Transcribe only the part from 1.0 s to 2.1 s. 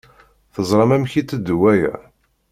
i iteddu waya?